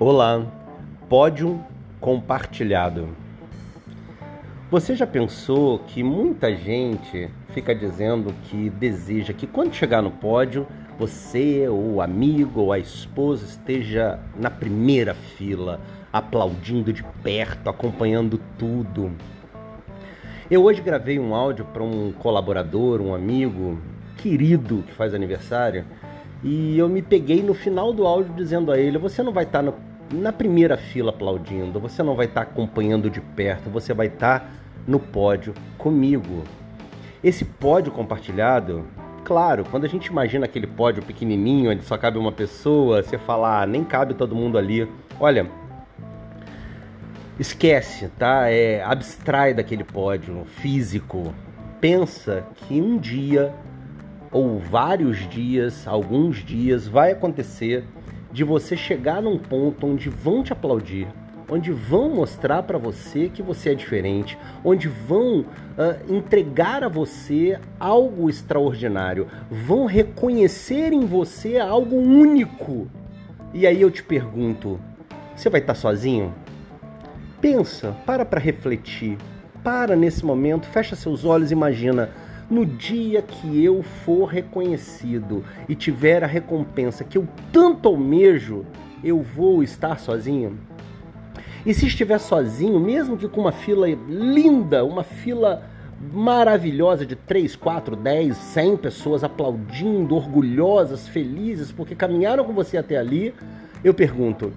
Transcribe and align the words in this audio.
Olá, 0.00 0.46
pódio 1.08 1.60
compartilhado. 2.00 3.08
Você 4.70 4.94
já 4.94 5.04
pensou 5.04 5.80
que 5.80 6.04
muita 6.04 6.54
gente 6.54 7.28
fica 7.48 7.74
dizendo 7.74 8.32
que 8.44 8.70
deseja 8.70 9.32
que 9.32 9.44
quando 9.44 9.74
chegar 9.74 10.00
no 10.00 10.12
pódio, 10.12 10.68
você 10.96 11.66
ou 11.66 11.94
o 11.94 12.00
amigo 12.00 12.60
ou 12.60 12.72
a 12.72 12.78
esposa 12.78 13.44
esteja 13.44 14.20
na 14.36 14.48
primeira 14.48 15.14
fila, 15.14 15.80
aplaudindo 16.12 16.92
de 16.92 17.02
perto, 17.24 17.68
acompanhando 17.68 18.40
tudo? 18.56 19.10
Eu 20.48 20.62
hoje 20.62 20.80
gravei 20.80 21.18
um 21.18 21.34
áudio 21.34 21.64
para 21.64 21.82
um 21.82 22.12
colaborador, 22.12 23.00
um 23.00 23.12
amigo 23.12 23.76
querido 24.16 24.84
que 24.86 24.92
faz 24.92 25.12
aniversário, 25.12 25.84
e 26.42 26.78
eu 26.78 26.88
me 26.88 27.02
peguei 27.02 27.42
no 27.42 27.54
final 27.54 27.92
do 27.92 28.06
áudio 28.06 28.32
dizendo 28.34 28.70
a 28.70 28.78
ele: 28.78 28.98
você 28.98 29.22
não 29.22 29.32
vai 29.32 29.44
estar 29.44 29.62
no 29.62 29.74
na 30.12 30.32
primeira 30.32 30.76
fila 30.76 31.10
aplaudindo, 31.10 31.78
você 31.78 32.02
não 32.02 32.14
vai 32.14 32.26
estar 32.26 32.44
tá 32.44 32.50
acompanhando 32.50 33.10
de 33.10 33.20
perto, 33.20 33.68
você 33.68 33.92
vai 33.92 34.06
estar 34.06 34.40
tá 34.40 34.46
no 34.86 34.98
pódio 34.98 35.54
comigo. 35.76 36.44
Esse 37.22 37.44
pódio 37.44 37.92
compartilhado, 37.92 38.86
claro, 39.24 39.64
quando 39.70 39.84
a 39.84 39.88
gente 39.88 40.06
imagina 40.06 40.46
aquele 40.46 40.66
pódio 40.66 41.02
pequenininho, 41.02 41.70
onde 41.70 41.84
só 41.84 41.98
cabe 41.98 42.16
uma 42.16 42.32
pessoa, 42.32 43.02
você 43.02 43.18
fala, 43.18 43.62
ah, 43.62 43.66
nem 43.66 43.84
cabe 43.84 44.14
todo 44.14 44.34
mundo 44.34 44.56
ali. 44.56 44.88
Olha, 45.20 45.46
esquece, 47.38 48.08
tá? 48.18 48.48
É, 48.48 48.82
abstrai 48.82 49.52
daquele 49.52 49.84
pódio 49.84 50.44
físico. 50.46 51.34
Pensa 51.80 52.46
que 52.56 52.80
um 52.80 52.96
dia 52.96 53.52
ou 54.30 54.58
vários 54.58 55.28
dias, 55.28 55.86
alguns 55.86 56.44
dias, 56.44 56.86
vai 56.86 57.12
acontecer 57.12 57.84
de 58.32 58.44
você 58.44 58.76
chegar 58.76 59.22
num 59.22 59.38
ponto 59.38 59.86
onde 59.86 60.08
vão 60.08 60.42
te 60.42 60.52
aplaudir, 60.52 61.08
onde 61.50 61.72
vão 61.72 62.10
mostrar 62.10 62.62
para 62.62 62.76
você 62.76 63.28
que 63.28 63.42
você 63.42 63.70
é 63.70 63.74
diferente, 63.74 64.38
onde 64.62 64.86
vão 64.86 65.40
uh, 65.40 65.46
entregar 66.14 66.84
a 66.84 66.88
você 66.88 67.58
algo 67.80 68.28
extraordinário, 68.28 69.28
vão 69.50 69.86
reconhecer 69.86 70.92
em 70.92 71.06
você 71.06 71.58
algo 71.58 71.96
único. 71.96 72.86
E 73.54 73.66
aí 73.66 73.80
eu 73.80 73.90
te 73.90 74.02
pergunto, 74.02 74.78
você 75.34 75.48
vai 75.48 75.60
estar 75.60 75.74
sozinho? 75.74 76.34
Pensa, 77.40 77.96
para 78.04 78.26
para 78.26 78.40
refletir. 78.40 79.16
Para 79.64 79.96
nesse 79.96 80.24
momento, 80.24 80.66
fecha 80.66 80.94
seus 80.94 81.24
olhos, 81.24 81.50
imagina 81.50 82.10
no 82.50 82.64
dia 82.64 83.20
que 83.20 83.62
eu 83.62 83.82
for 83.82 84.26
reconhecido 84.26 85.44
e 85.68 85.74
tiver 85.74 86.24
a 86.24 86.26
recompensa 86.26 87.04
que 87.04 87.18
eu 87.18 87.28
tanto 87.52 87.88
almejo, 87.88 88.64
eu 89.02 89.22
vou 89.22 89.62
estar 89.62 89.98
sozinho? 89.98 90.58
E 91.66 91.74
se 91.74 91.86
estiver 91.86 92.18
sozinho, 92.18 92.80
mesmo 92.80 93.16
que 93.16 93.28
com 93.28 93.42
uma 93.42 93.52
fila 93.52 93.86
linda, 94.08 94.84
uma 94.84 95.04
fila 95.04 95.62
maravilhosa 96.12 97.04
de 97.04 97.16
3, 97.16 97.56
4, 97.56 97.96
10, 97.96 98.36
100 98.36 98.76
pessoas 98.76 99.24
aplaudindo, 99.24 100.14
orgulhosas, 100.14 101.08
felizes 101.08 101.72
porque 101.72 101.94
caminharam 101.94 102.44
com 102.44 102.52
você 102.52 102.78
até 102.78 102.96
ali, 102.96 103.34
eu 103.82 103.92
pergunto: 103.92 104.52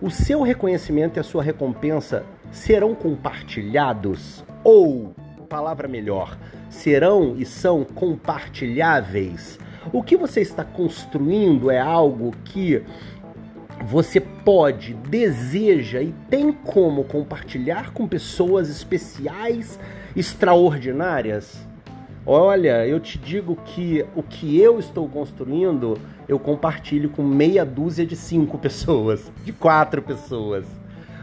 o 0.00 0.10
seu 0.10 0.42
reconhecimento 0.42 1.16
e 1.16 1.20
a 1.20 1.24
sua 1.24 1.42
recompensa 1.42 2.24
serão 2.50 2.94
compartilhados? 2.94 4.44
Ou 4.62 5.14
palavra 5.52 5.86
melhor, 5.86 6.38
serão 6.70 7.36
e 7.36 7.44
são 7.44 7.84
compartilháveis. 7.84 9.58
O 9.92 10.02
que 10.02 10.16
você 10.16 10.40
está 10.40 10.64
construindo 10.64 11.70
é 11.70 11.78
algo 11.78 12.32
que 12.42 12.82
você 13.84 14.18
pode, 14.18 14.94
deseja 14.94 16.00
e 16.00 16.14
tem 16.30 16.50
como 16.52 17.04
compartilhar 17.04 17.92
com 17.92 18.08
pessoas 18.08 18.70
especiais, 18.70 19.78
extraordinárias? 20.16 21.68
Olha, 22.24 22.86
eu 22.86 22.98
te 22.98 23.18
digo 23.18 23.54
que 23.56 24.06
o 24.16 24.22
que 24.22 24.58
eu 24.58 24.78
estou 24.78 25.06
construindo, 25.06 25.98
eu 26.26 26.38
compartilho 26.38 27.10
com 27.10 27.22
meia 27.22 27.62
dúzia 27.62 28.06
de 28.06 28.16
cinco 28.16 28.56
pessoas, 28.56 29.30
de 29.44 29.52
quatro 29.52 30.00
pessoas. 30.00 30.64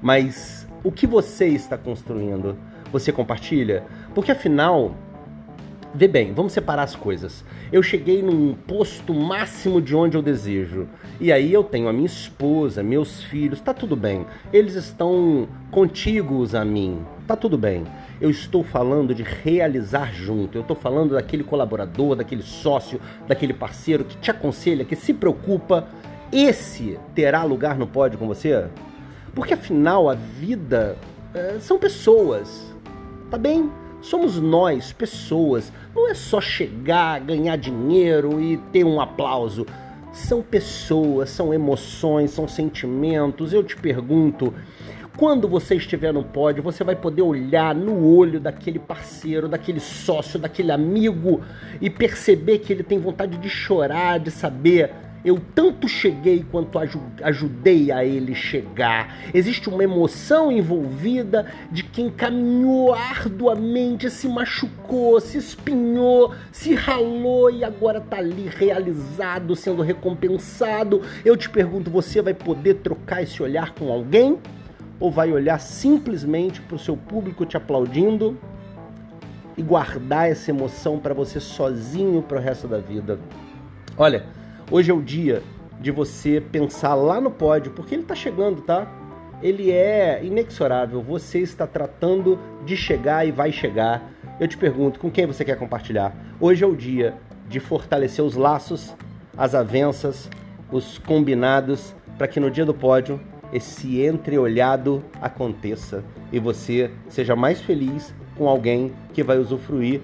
Mas 0.00 0.66
o 0.82 0.90
que 0.90 1.06
você 1.06 1.48
está 1.48 1.76
construindo? 1.76 2.56
Você 2.92 3.10
compartilha? 3.12 3.84
Porque 4.14 4.32
afinal, 4.32 4.94
vê 5.94 6.08
bem, 6.08 6.32
vamos 6.32 6.52
separar 6.52 6.82
as 6.82 6.96
coisas. 6.96 7.44
Eu 7.72 7.82
cheguei 7.82 8.22
num 8.22 8.54
posto 8.54 9.14
máximo 9.14 9.80
de 9.80 9.94
onde 9.94 10.16
eu 10.16 10.22
desejo. 10.22 10.88
E 11.20 11.32
aí 11.32 11.52
eu 11.52 11.62
tenho 11.62 11.88
a 11.88 11.92
minha 11.92 12.06
esposa, 12.06 12.82
meus 12.82 13.22
filhos, 13.22 13.60
tá 13.60 13.72
tudo 13.72 13.94
bem. 13.94 14.26
Eles 14.52 14.74
estão 14.74 15.48
contíguos 15.70 16.54
a 16.54 16.64
mim, 16.64 17.04
tá 17.26 17.36
tudo 17.36 17.56
bem. 17.56 17.84
Eu 18.20 18.30
estou 18.30 18.64
falando 18.64 19.14
de 19.14 19.22
realizar 19.22 20.12
junto. 20.12 20.58
Eu 20.58 20.62
estou 20.62 20.76
falando 20.76 21.14
daquele 21.14 21.44
colaborador, 21.44 22.16
daquele 22.16 22.42
sócio, 22.42 23.00
daquele 23.28 23.54
parceiro 23.54 24.04
que 24.04 24.16
te 24.16 24.30
aconselha, 24.30 24.84
que 24.84 24.96
se 24.96 25.14
preocupa. 25.14 25.88
Esse 26.32 26.98
terá 27.14 27.44
lugar 27.44 27.78
no 27.78 27.86
pódio 27.86 28.18
com 28.18 28.26
você? 28.26 28.66
Porque 29.34 29.54
afinal 29.54 30.08
a 30.08 30.14
vida 30.14 30.96
é, 31.32 31.58
são 31.60 31.78
pessoas 31.78 32.73
tá 33.34 33.38
bem? 33.38 33.68
Somos 34.00 34.40
nós, 34.40 34.92
pessoas. 34.92 35.72
Não 35.92 36.08
é 36.08 36.14
só 36.14 36.40
chegar, 36.40 37.18
ganhar 37.18 37.56
dinheiro 37.56 38.40
e 38.40 38.58
ter 38.70 38.84
um 38.84 39.00
aplauso. 39.00 39.66
São 40.12 40.40
pessoas, 40.40 41.30
são 41.30 41.52
emoções, 41.52 42.30
são 42.30 42.46
sentimentos. 42.46 43.52
Eu 43.52 43.64
te 43.64 43.76
pergunto, 43.76 44.54
quando 45.16 45.48
você 45.48 45.74
estiver 45.74 46.12
no 46.12 46.22
pódio, 46.22 46.62
você 46.62 46.84
vai 46.84 46.94
poder 46.94 47.22
olhar 47.22 47.74
no 47.74 48.06
olho 48.06 48.38
daquele 48.38 48.78
parceiro, 48.78 49.48
daquele 49.48 49.80
sócio, 49.80 50.38
daquele 50.38 50.70
amigo 50.70 51.40
e 51.80 51.90
perceber 51.90 52.60
que 52.60 52.72
ele 52.72 52.84
tem 52.84 53.00
vontade 53.00 53.36
de 53.36 53.48
chorar, 53.48 54.20
de 54.20 54.30
saber 54.30 54.92
eu 55.24 55.40
tanto 55.54 55.88
cheguei 55.88 56.44
quanto 56.50 56.78
ajudei 57.22 57.90
a 57.90 58.04
ele 58.04 58.34
chegar. 58.34 59.16
Existe 59.32 59.70
uma 59.70 59.82
emoção 59.82 60.52
envolvida 60.52 61.46
de 61.72 61.82
quem 61.82 62.10
caminhou 62.10 62.92
arduamente, 62.92 64.10
se 64.10 64.28
machucou, 64.28 65.18
se 65.20 65.38
espinhou, 65.38 66.34
se 66.52 66.74
ralou 66.74 67.50
e 67.50 67.64
agora 67.64 67.98
está 67.98 68.18
ali 68.18 68.50
realizado, 68.54 69.56
sendo 69.56 69.80
recompensado. 69.80 71.00
Eu 71.24 71.38
te 71.38 71.48
pergunto, 71.48 71.90
você 71.90 72.20
vai 72.20 72.34
poder 72.34 72.74
trocar 72.74 73.22
esse 73.22 73.42
olhar 73.42 73.72
com 73.72 73.90
alguém? 73.90 74.38
Ou 75.00 75.10
vai 75.10 75.32
olhar 75.32 75.58
simplesmente 75.58 76.60
para 76.60 76.76
o 76.76 76.78
seu 76.78 76.96
público 76.96 77.46
te 77.46 77.56
aplaudindo 77.56 78.38
e 79.56 79.62
guardar 79.62 80.30
essa 80.30 80.50
emoção 80.50 80.98
para 80.98 81.14
você 81.14 81.40
sozinho 81.40 82.20
para 82.22 82.38
o 82.38 82.40
resto 82.40 82.68
da 82.68 82.78
vida? 82.78 83.18
Olha, 83.96 84.24
Hoje 84.70 84.90
é 84.90 84.94
o 84.94 85.02
dia 85.02 85.42
de 85.78 85.90
você 85.90 86.40
pensar 86.40 86.94
lá 86.94 87.20
no 87.20 87.30
pódio, 87.30 87.72
porque 87.72 87.94
ele 87.94 88.02
está 88.02 88.14
chegando, 88.14 88.62
tá? 88.62 88.90
Ele 89.42 89.70
é 89.70 90.24
inexorável. 90.24 91.02
Você 91.02 91.40
está 91.40 91.66
tratando 91.66 92.38
de 92.64 92.74
chegar 92.74 93.26
e 93.26 93.30
vai 93.30 93.52
chegar. 93.52 94.10
Eu 94.40 94.48
te 94.48 94.56
pergunto, 94.56 94.98
com 94.98 95.10
quem 95.10 95.26
você 95.26 95.44
quer 95.44 95.58
compartilhar? 95.58 96.16
Hoje 96.40 96.64
é 96.64 96.66
o 96.66 96.74
dia 96.74 97.14
de 97.46 97.60
fortalecer 97.60 98.24
os 98.24 98.36
laços, 98.36 98.94
as 99.36 99.54
avanças, 99.54 100.30
os 100.72 100.96
combinados, 100.96 101.94
para 102.16 102.26
que 102.26 102.40
no 102.40 102.50
dia 102.50 102.64
do 102.64 102.72
pódio 102.72 103.20
esse 103.52 104.00
entreolhado 104.00 105.04
aconteça 105.20 106.02
e 106.32 106.38
você 106.38 106.90
seja 107.08 107.36
mais 107.36 107.60
feliz 107.60 108.14
com 108.36 108.48
alguém 108.48 108.94
que 109.12 109.22
vai 109.22 109.38
usufruir 109.38 110.00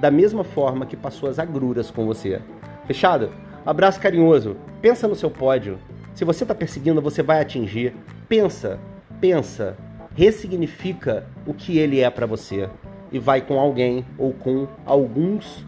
da 0.00 0.10
mesma 0.10 0.42
forma 0.42 0.84
que 0.84 0.96
passou 0.96 1.28
as 1.28 1.38
agruras 1.38 1.92
com 1.92 2.04
você. 2.04 2.42
Fechado? 2.86 3.43
Abraço 3.64 4.00
carinhoso. 4.00 4.56
Pensa 4.82 5.08
no 5.08 5.14
seu 5.14 5.30
pódio. 5.30 5.78
Se 6.14 6.24
você 6.24 6.44
está 6.44 6.54
perseguindo, 6.54 7.00
você 7.00 7.22
vai 7.22 7.40
atingir. 7.40 7.94
Pensa, 8.28 8.78
pensa, 9.20 9.76
ressignifica 10.14 11.26
o 11.46 11.54
que 11.54 11.78
ele 11.78 12.00
é 12.00 12.10
para 12.10 12.26
você 12.26 12.68
e 13.10 13.18
vai 13.18 13.40
com 13.40 13.58
alguém 13.58 14.04
ou 14.18 14.32
com 14.32 14.68
alguns 14.84 15.64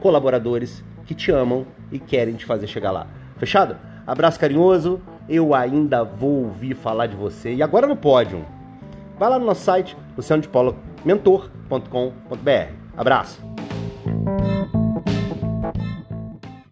colaboradores 0.00 0.84
que 1.04 1.14
te 1.14 1.30
amam 1.30 1.66
e 1.90 1.98
querem 1.98 2.34
te 2.34 2.44
fazer 2.44 2.66
chegar 2.66 2.90
lá. 2.90 3.06
Fechado? 3.38 3.76
Abraço 4.06 4.40
carinhoso. 4.40 5.00
Eu 5.28 5.54
ainda 5.54 6.04
vou 6.04 6.44
ouvir 6.44 6.74
falar 6.74 7.06
de 7.06 7.16
você. 7.16 7.54
E 7.54 7.62
agora 7.62 7.86
no 7.86 7.96
pódio. 7.96 8.44
Vai 9.18 9.30
lá 9.30 9.38
no 9.38 9.46
nosso 9.46 9.62
site, 9.62 9.96
lucianodepaulomentor.com.br. 10.16 12.72
Abraço. 12.96 13.55